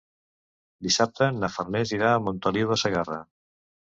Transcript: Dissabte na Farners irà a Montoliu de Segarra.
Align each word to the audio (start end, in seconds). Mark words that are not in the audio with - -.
Dissabte 0.87 1.27
na 1.43 1.49
Farners 1.57 1.93
irà 1.99 2.09
a 2.15 2.25
Montoliu 2.29 2.73
de 2.73 2.79
Segarra. 2.87 3.21